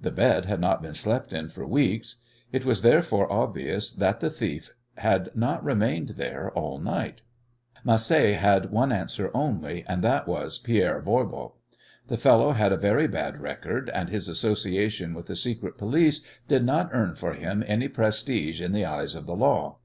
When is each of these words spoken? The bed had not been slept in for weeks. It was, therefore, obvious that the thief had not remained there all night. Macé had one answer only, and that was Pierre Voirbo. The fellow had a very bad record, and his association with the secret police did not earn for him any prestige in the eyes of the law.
The 0.00 0.10
bed 0.10 0.46
had 0.46 0.58
not 0.60 0.82
been 0.82 0.94
slept 0.94 1.32
in 1.32 1.48
for 1.48 1.64
weeks. 1.64 2.16
It 2.50 2.64
was, 2.64 2.82
therefore, 2.82 3.32
obvious 3.32 3.92
that 3.92 4.18
the 4.18 4.28
thief 4.28 4.74
had 4.96 5.28
not 5.36 5.62
remained 5.62 6.08
there 6.18 6.50
all 6.56 6.80
night. 6.80 7.22
Macé 7.86 8.36
had 8.36 8.72
one 8.72 8.90
answer 8.90 9.30
only, 9.32 9.84
and 9.86 10.02
that 10.02 10.26
was 10.26 10.58
Pierre 10.58 11.00
Voirbo. 11.00 11.52
The 12.08 12.16
fellow 12.18 12.50
had 12.50 12.72
a 12.72 12.76
very 12.76 13.06
bad 13.06 13.40
record, 13.40 13.88
and 13.94 14.08
his 14.08 14.26
association 14.26 15.14
with 15.14 15.26
the 15.26 15.36
secret 15.36 15.78
police 15.78 16.20
did 16.48 16.64
not 16.64 16.90
earn 16.92 17.14
for 17.14 17.34
him 17.34 17.62
any 17.64 17.86
prestige 17.86 18.60
in 18.60 18.72
the 18.72 18.84
eyes 18.84 19.14
of 19.14 19.26
the 19.26 19.36
law. 19.36 19.78